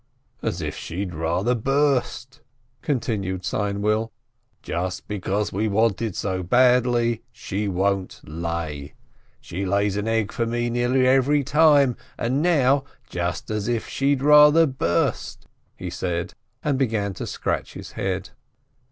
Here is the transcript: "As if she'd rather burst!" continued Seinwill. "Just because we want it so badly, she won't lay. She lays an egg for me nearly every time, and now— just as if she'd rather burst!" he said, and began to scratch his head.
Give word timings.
"As 0.41 0.63
if 0.63 0.75
she'd 0.75 1.13
rather 1.13 1.53
burst!" 1.53 2.41
continued 2.81 3.43
Seinwill. 3.45 4.09
"Just 4.63 5.07
because 5.07 5.53
we 5.53 5.67
want 5.67 6.01
it 6.01 6.15
so 6.15 6.41
badly, 6.41 7.21
she 7.31 7.67
won't 7.67 8.19
lay. 8.23 8.95
She 9.41 9.63
lays 9.63 9.97
an 9.97 10.07
egg 10.07 10.31
for 10.31 10.47
me 10.47 10.71
nearly 10.71 11.05
every 11.05 11.43
time, 11.43 11.95
and 12.17 12.41
now— 12.41 12.83
just 13.11 13.51
as 13.51 13.67
if 13.67 13.87
she'd 13.87 14.23
rather 14.23 14.65
burst!" 14.65 15.45
he 15.75 15.91
said, 15.91 16.33
and 16.63 16.79
began 16.79 17.13
to 17.13 17.27
scratch 17.27 17.75
his 17.75 17.91
head. 17.91 18.31